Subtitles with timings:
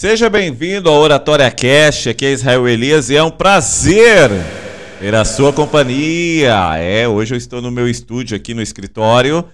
[0.00, 4.30] Seja bem-vindo ao Oratória Cash, aqui é Israel Elias e é um prazer
[4.98, 6.54] ter a sua companhia.
[6.78, 9.44] É, hoje eu estou no meu estúdio aqui no escritório,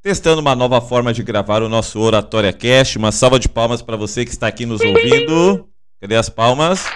[0.00, 2.94] testando uma nova forma de gravar o nosso Oratória Cash.
[2.94, 5.66] Uma salva de palmas para você que está aqui nos ouvindo.
[6.00, 6.86] Cadê as palmas?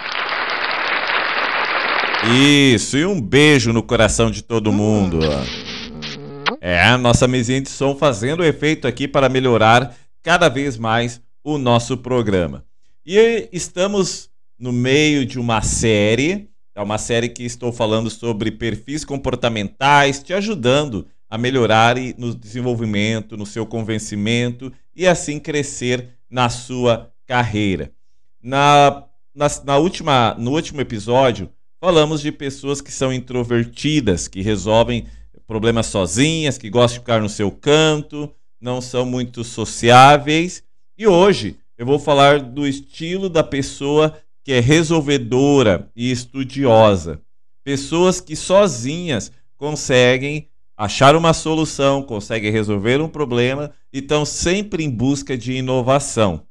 [2.33, 5.19] Isso, e um beijo no coração de todo mundo.
[6.61, 9.93] É, a nossa mesinha de som fazendo efeito aqui para melhorar
[10.23, 12.63] cada vez mais o nosso programa.
[13.05, 14.29] E estamos
[14.59, 20.33] no meio de uma série, é uma série que estou falando sobre perfis comportamentais, te
[20.33, 27.91] ajudando a melhorar no desenvolvimento, no seu convencimento e assim crescer na sua carreira.
[28.39, 35.07] Na, na, na última, no último episódio, falamos de pessoas que são introvertidas, que resolvem
[35.47, 40.63] problemas sozinhas, que gostam de ficar no seu canto, não são muito sociáveis.
[40.95, 47.19] E hoje eu vou falar do estilo da pessoa que é resolvedora e estudiosa.
[47.63, 54.91] Pessoas que sozinhas conseguem achar uma solução, conseguem resolver um problema e estão sempre em
[54.91, 56.45] busca de inovação.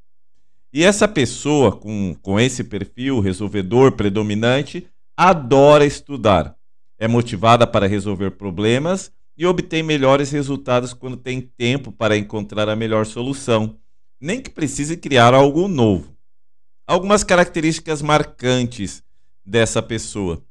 [0.72, 6.56] E essa pessoa com, com esse perfil resolvedor predominante adora estudar,
[6.98, 12.74] é motivada para resolver problemas e obtém melhores resultados quando tem tempo para encontrar a
[12.74, 13.78] melhor solução
[14.20, 16.14] nem que precise criar algo novo.
[16.86, 19.02] Algumas características marcantes
[19.44, 20.42] dessa pessoa.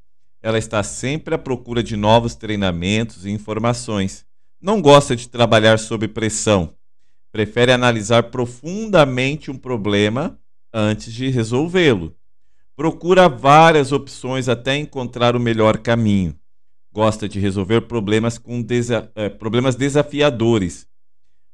[0.42, 4.26] Ela está sempre à procura de novos treinamentos e informações.
[4.60, 6.74] Não gosta de trabalhar sob pressão.
[7.32, 10.40] Prefere analisar profundamente um problema
[10.74, 12.16] antes de resolvê-lo.
[12.76, 16.34] Procura várias opções até encontrar o melhor caminho.
[16.92, 20.89] Gosta de resolver problemas, com desa eh, problemas desafiadores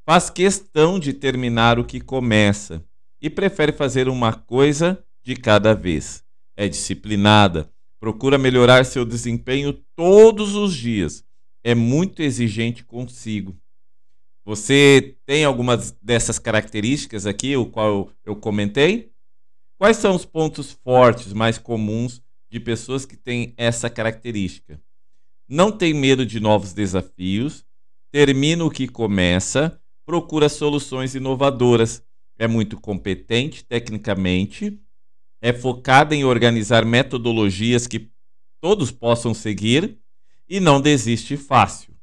[0.06, 2.86] faz questão de terminar o que começa
[3.20, 6.24] e prefere fazer uma coisa de cada vez.
[6.56, 11.26] É disciplinada, procura melhorar seu desempenho todos os dias,
[11.64, 13.58] é muito exigente consigo.
[14.46, 19.12] Você tem algumas dessas características aqui, o qual eu comentei?
[19.76, 24.80] Quais são os pontos fortes mais comuns de pessoas que têm essa característica?
[25.50, 27.66] Não tem medo de novos desafios,
[28.12, 32.04] termina o que começa, procura soluções inovadoras.
[32.38, 34.80] É muito competente tecnicamente,
[35.42, 38.10] é focada em organizar metodologias que
[38.60, 39.98] todos possam seguir
[40.48, 41.96] e não desiste fácil.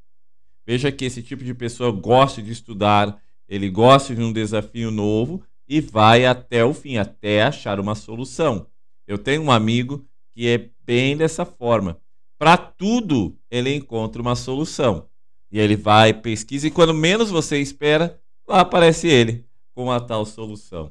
[0.66, 5.42] Veja que esse tipo de pessoa gosta de estudar, ele gosta de um desafio novo
[5.68, 8.66] e vai até o fim, até achar uma solução.
[9.06, 12.00] Eu tenho um amigo que é bem dessa forma.
[12.38, 15.08] Para tudo, ele encontra uma solução.
[15.52, 18.18] E ele vai, pesquisa, e quando menos você espera,
[18.48, 20.90] lá aparece ele com a tal solução.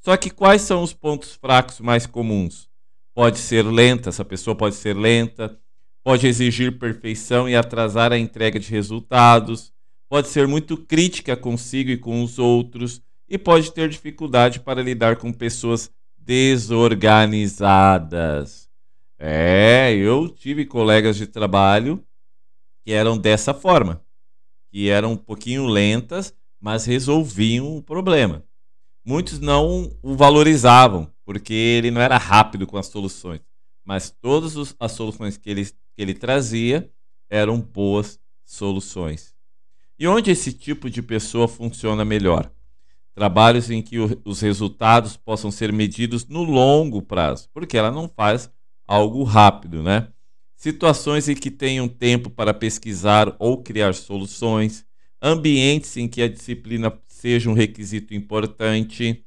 [0.00, 2.68] Só que quais são os pontos fracos mais comuns?
[3.12, 5.58] Pode ser lenta, essa pessoa pode ser lenta,
[6.04, 9.72] pode exigir perfeição e atrasar a entrega de resultados,
[10.08, 15.16] pode ser muito crítica consigo e com os outros, e pode ter dificuldade para lidar
[15.16, 18.68] com pessoas desorganizadas.
[19.18, 22.00] É, eu tive colegas de trabalho
[22.86, 24.00] que eram dessa forma,
[24.70, 28.44] que eram um pouquinho lentas, mas resolviam o problema.
[29.04, 33.40] Muitos não o valorizavam, porque ele não era rápido com as soluções,
[33.84, 36.88] mas todas as soluções que ele, que ele trazia
[37.28, 39.34] eram boas soluções.
[39.98, 42.52] E onde esse tipo de pessoa funciona melhor?
[43.16, 48.48] Trabalhos em que os resultados possam ser medidos no longo prazo, porque ela não faz
[48.86, 50.06] algo rápido, né?
[50.66, 54.84] Situações em que tenham tempo para pesquisar ou criar soluções,
[55.22, 59.24] ambientes em que a disciplina seja um requisito importante,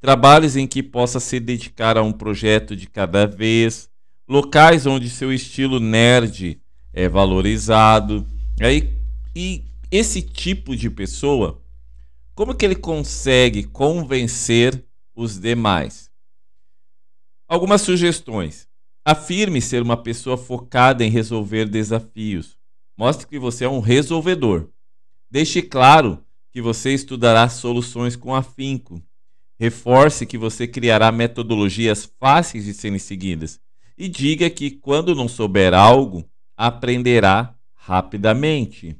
[0.00, 3.88] trabalhos em que possa se dedicar a um projeto de cada vez,
[4.28, 6.60] locais onde seu estilo nerd
[6.92, 8.26] é valorizado.
[8.60, 8.92] Aí,
[9.34, 9.62] e
[9.92, 11.62] esse tipo de pessoa,
[12.34, 14.84] como que ele consegue convencer
[15.14, 16.10] os demais?
[17.46, 18.69] Algumas sugestões.
[19.04, 22.58] Afirme ser uma pessoa focada em resolver desafios.
[22.96, 24.68] Mostre que você é um resolvedor.
[25.30, 29.02] Deixe claro que você estudará soluções com afinco.
[29.58, 33.58] Reforce que você criará metodologias fáceis de serem seguidas.
[33.96, 38.98] E diga que quando não souber algo, aprenderá rapidamente.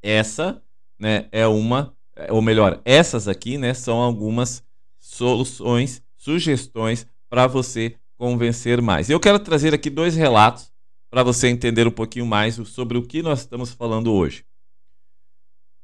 [0.00, 0.62] Essa
[0.98, 1.96] né, é uma,
[2.30, 4.62] ou melhor, essas aqui né, são algumas
[4.98, 9.10] soluções, sugestões para você convencer mais.
[9.10, 10.72] Eu quero trazer aqui dois relatos
[11.10, 14.44] para você entender um pouquinho mais sobre o que nós estamos falando hoje.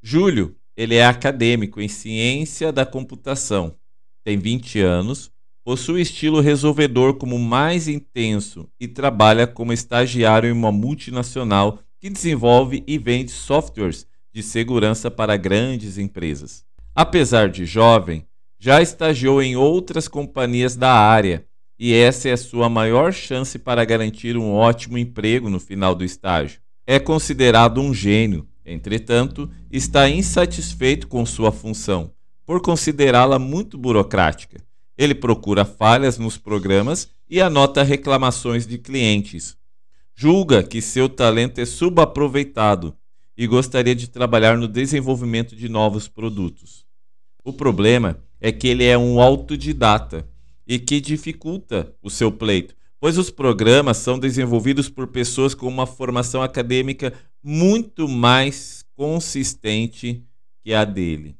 [0.02, 3.76] Júlio, ele é acadêmico em ciência da computação,
[4.24, 5.30] tem 20 anos,
[5.64, 12.82] possui estilo resolvedor como mais intenso e trabalha como estagiário em uma multinacional que desenvolve
[12.86, 16.64] e vende softwares de segurança para grandes empresas.
[16.94, 18.26] Apesar de jovem,
[18.58, 21.46] já estagiou em outras companhias da área
[21.82, 26.04] e essa é a sua maior chance para garantir um ótimo emprego no final do
[26.04, 26.60] estágio.
[26.86, 32.12] É considerado um gênio, entretanto, está insatisfeito com sua função,
[32.46, 34.62] por considerá-la muito burocrática
[34.96, 39.56] ele procura falhas nos programas e anota reclamações de clientes.
[40.14, 42.94] Julga que seu talento é subaproveitado
[43.36, 46.84] e gostaria de trabalhar no desenvolvimento de novos produtos.
[47.42, 50.28] O problema é que ele é um autodidata
[50.66, 55.86] e que dificulta o seu pleito, pois os programas são desenvolvidos por pessoas com uma
[55.86, 57.12] formação acadêmica
[57.42, 60.24] muito mais consistente
[60.62, 61.36] que a dele.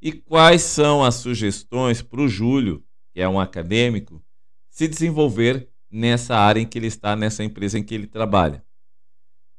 [0.00, 4.20] E quais são as sugestões para o Júlio, que é um acadêmico,
[4.68, 8.64] se desenvolver nessa área em que ele está, nessa empresa em que ele trabalha?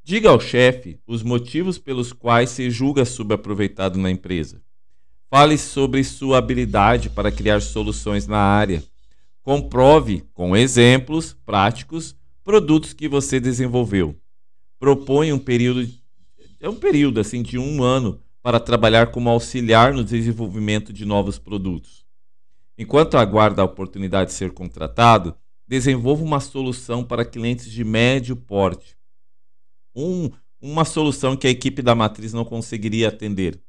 [0.04, 4.62] Diga ao chefe os motivos pelos quais se julga subaproveitado na empresa.
[5.36, 8.84] Fale sobre sua habilidade para criar soluções na área.
[9.42, 14.16] Comprove, com exemplos práticos, produtos que você desenvolveu.
[14.78, 15.92] Propõe um período,
[16.60, 21.40] é um período assim de um ano para trabalhar como auxiliar no desenvolvimento de novos
[21.40, 22.06] produtos.
[22.78, 25.36] Enquanto aguarda a oportunidade de ser contratado,
[25.68, 28.96] desenvolva uma solução para clientes de médio porte.
[29.96, 30.30] Um,
[30.62, 33.60] uma solução que a equipe da matriz não conseguiria atender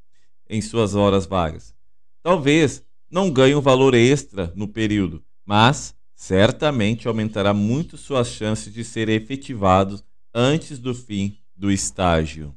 [0.49, 1.75] em suas horas vagas.
[2.23, 8.85] Talvez não ganhe um valor extra no período, mas certamente aumentará muito suas chances de
[8.85, 10.03] ser efetivado
[10.35, 12.57] antes do fim do estágio.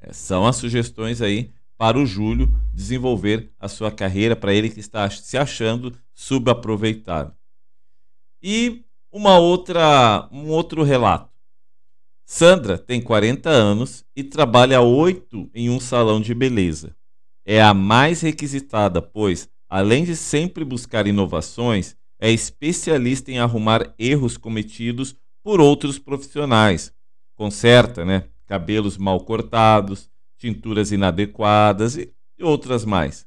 [0.00, 4.80] É, são as sugestões aí para o Júlio desenvolver a sua carreira, para ele que
[4.80, 7.34] está se achando subaproveitado.
[8.42, 11.33] E uma outra, um outro relato.
[12.26, 16.96] Sandra tem 40 anos e trabalha oito em um salão de beleza.
[17.44, 24.38] É a mais requisitada, pois, além de sempre buscar inovações, é especialista em arrumar erros
[24.38, 26.92] cometidos por outros profissionais.
[27.34, 28.24] Conserta, né?
[28.46, 32.10] cabelos mal cortados, tinturas inadequadas e
[32.40, 33.26] outras mais.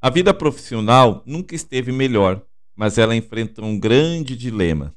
[0.00, 2.42] A vida profissional nunca esteve melhor,
[2.76, 4.94] mas ela enfrenta um grande dilema.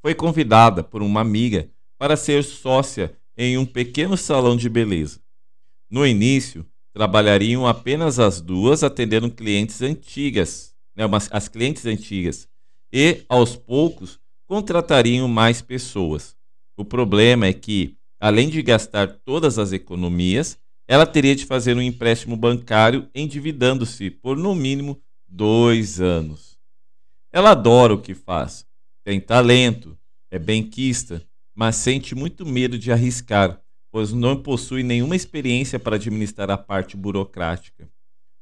[0.00, 1.70] Foi convidada por uma amiga
[2.04, 5.20] para ser sócia em um pequeno salão de beleza.
[5.88, 12.46] No início, trabalhariam apenas as duas atendendo clientes antigas, né, as clientes antigas,
[12.92, 16.36] e aos poucos contratariam mais pessoas.
[16.76, 21.80] O problema é que além de gastar todas as economias, ela teria de fazer um
[21.80, 26.58] empréstimo bancário endividando-se por no mínimo dois anos.
[27.32, 28.66] Ela adora o que faz,
[29.02, 29.96] tem talento,
[30.30, 33.60] é benquista, mas sente muito medo de arriscar,
[33.90, 37.88] pois não possui nenhuma experiência para administrar a parte burocrática.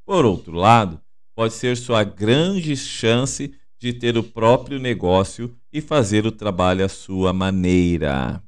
[0.04, 1.00] Por outro lado,
[1.34, 6.88] pode ser sua grande chance de ter o próprio negócio e fazer o trabalho à
[6.88, 8.42] sua maneira.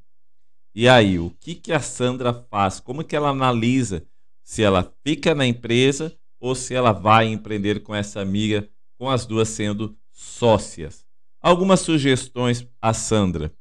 [0.75, 2.81] E aí, o que, que a Sandra faz?
[2.81, 4.07] Como que ela analisa
[4.43, 8.69] se ela fica na empresa ou se ela vai empreender com essa amiga,
[8.99, 11.05] com as duas sendo sócias?
[11.41, 13.53] Algumas sugestões a Sandra.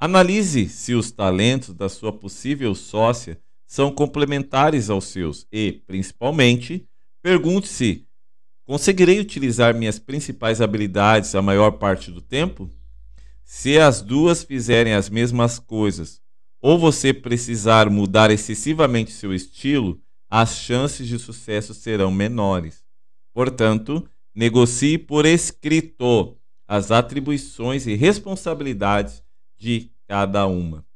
[0.00, 3.36] Analise se os talentos da sua possível sócia
[3.66, 6.86] são complementares aos seus e, principalmente,
[7.20, 8.06] pergunte-se:
[8.64, 12.70] conseguirei utilizar minhas principais habilidades a maior parte do tempo?
[13.42, 16.20] Se as duas fizerem as mesmas coisas,
[16.60, 20.00] ou você precisar mudar excessivamente seu estilo,
[20.30, 22.84] as chances de sucesso serão menores.
[23.34, 26.36] Portanto, negocie por escrito
[26.68, 29.22] as atribuições e responsabilidades
[29.58, 30.86] de cada uma.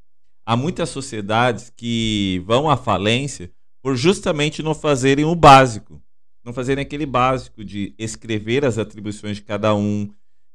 [0.47, 3.50] Há muitas sociedades que vão à falência
[3.83, 6.00] por justamente não fazerem o básico,
[6.45, 10.11] não fazerem aquele básico de escrever as atribuições de cada um,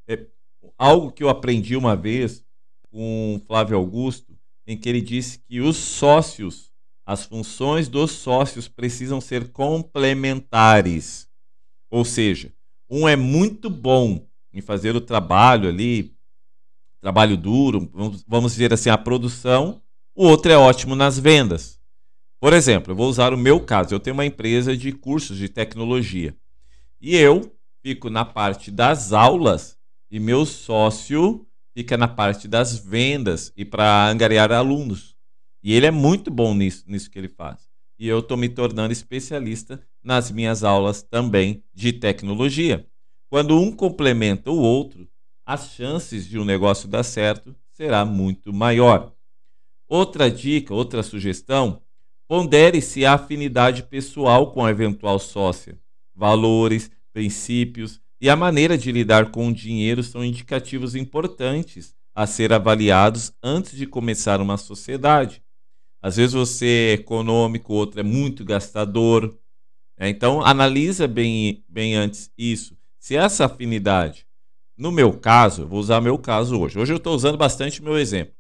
[0.08, 0.26] é,
[0.78, 2.44] algo que eu aprendi uma vez
[2.90, 6.72] com Flávio Augusto, em que ele disse que os sócios,
[7.06, 11.30] as funções dos sócios precisam ser complementares.
[11.90, 12.54] Ou seja,
[12.90, 16.17] um é muito bom em fazer o trabalho ali,
[17.02, 17.90] trabalho duro,
[18.28, 19.82] vamos dizer assim, a produção,
[20.16, 21.80] o outro é ótimo nas vendas.
[22.40, 23.94] Por exemplo, eu vou usar o meu caso.
[23.94, 26.36] Eu tenho uma empresa de cursos de tecnologia.
[27.02, 29.78] E eu fico na parte das aulas
[30.10, 35.16] e meu sócio fica na parte das vendas e para angariar alunos.
[35.64, 37.68] E ele é muito bom nisso, nisso que ele faz.
[38.00, 42.88] E eu estou me tornando especialista nas minhas aulas também de tecnologia.
[43.30, 45.08] Quando um complementa o outro,
[45.48, 49.14] as chances de um negócio dar certo será muito maior.
[49.88, 51.82] Outra dica, outra sugestão,
[52.28, 55.80] pondere-se a afinidade pessoal com a eventual sócia.
[56.14, 62.52] Valores, princípios e a maneira de lidar com o dinheiro são indicativos importantes a ser
[62.52, 65.42] avaliados antes de começar uma sociedade.
[66.02, 69.34] Às vezes você é econômico, outro é muito gastador.
[69.98, 70.10] Né?
[70.10, 72.78] Então, analisa bem, bem antes isso.
[73.00, 74.27] Se essa afinidade,
[74.78, 76.78] no meu caso, vou usar meu caso hoje.
[76.78, 78.34] Hoje eu estou usando bastante meu exemplo.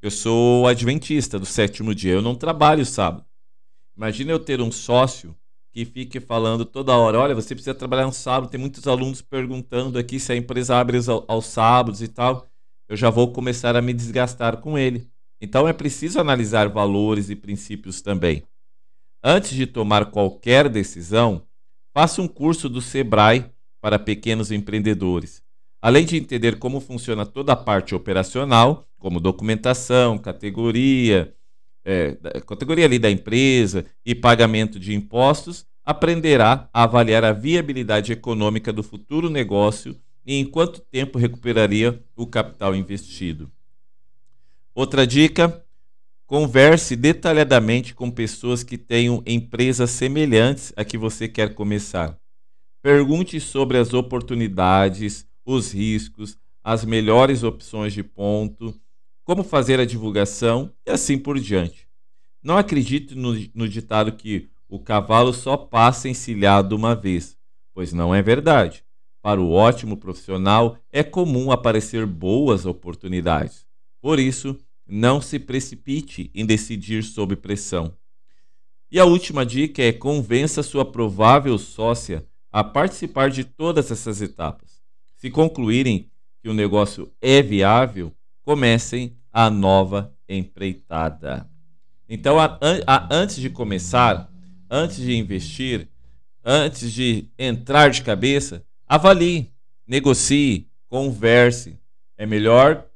[0.00, 3.24] Eu sou adventista do sétimo dia, eu não trabalho sábado.
[3.96, 5.36] Imagina eu ter um sócio
[5.72, 8.50] que fique falando toda hora: olha, você precisa trabalhar no sábado.
[8.50, 12.50] Tem muitos alunos perguntando aqui se a empresa abre aos, sábados e tal
[12.90, 15.08] eu já vou começar a me desgastar com ele.
[15.40, 18.42] Então é preciso analisar valores e princípios também.
[19.22, 21.46] Antes de tomar qualquer decisão,
[21.94, 23.48] faça um curso do Sebrae
[23.80, 25.40] para pequenos empreendedores.
[25.82, 31.34] Além de entender como funciona toda a parte operacional, como documentação, categoria,
[31.84, 38.72] é, categoria ali da empresa e pagamento de impostos, aprenderá a avaliar a viabilidade econômica
[38.72, 43.50] do futuro negócio e em quanto tempo recuperaria o capital investido.
[44.74, 45.64] Outra dica:
[46.26, 52.16] converse detalhadamente com pessoas que tenham empresas semelhantes a que você quer começar.
[52.82, 58.74] Pergunte sobre as oportunidades, os riscos, as melhores opções de ponto,
[59.24, 61.88] como fazer a divulgação e assim por diante.
[62.42, 67.36] Não acredite no, no ditado que o cavalo só passa encilhado uma vez,
[67.74, 68.84] pois não é verdade.
[69.22, 73.66] Para o ótimo profissional, é comum aparecer boas oportunidades.
[74.00, 77.94] Por isso, não se precipite em decidir sob pressão.
[78.90, 84.79] E a última dica é convença sua provável sócia a participar de todas essas etapas.
[85.20, 86.10] Se concluírem
[86.42, 88.10] que o negócio é viável,
[88.42, 91.46] comecem a nova empreitada.
[92.08, 94.32] Então, a, a, antes de começar,
[94.70, 95.90] antes de investir,
[96.42, 99.52] antes de entrar de cabeça, Avalie,
[99.86, 101.78] negocie, converse.
[102.16, 102.86] É melhor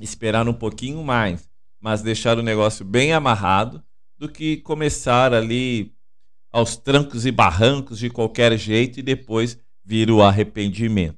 [0.00, 1.48] esperar um pouquinho mais,
[1.80, 3.80] mas deixar o negócio bem amarrado
[4.18, 5.94] do que começar ali
[6.50, 11.17] aos trancos e barrancos de qualquer jeito e depois vir o arrependimento.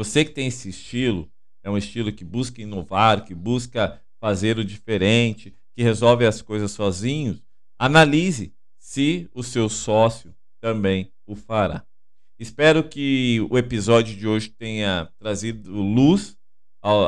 [0.00, 1.30] Você que tem esse estilo,
[1.62, 6.70] é um estilo que busca inovar, que busca fazer o diferente, que resolve as coisas
[6.70, 7.38] sozinho,
[7.78, 11.84] analise se o seu sócio também o fará.
[12.38, 16.34] Espero que o episódio de hoje tenha trazido luz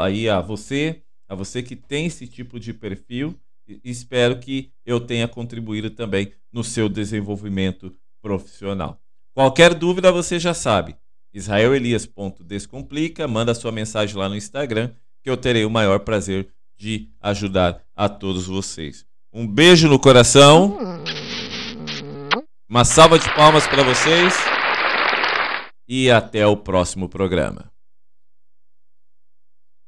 [0.02, 3.40] aí a você, a você que tem esse tipo de perfil.
[3.82, 9.00] Espero que eu tenha contribuído também no seu desenvolvimento profissional.
[9.32, 10.94] Qualquer dúvida você já sabe.
[11.32, 14.90] israelelias.descomplica, manda sua mensagem lá no Instagram
[15.22, 19.06] que eu terei o maior prazer de ajudar a todos vocês.
[19.32, 20.76] Um beijo no coração.
[22.68, 24.34] Uma salva de palmas para vocês
[25.88, 27.71] e até o próximo programa.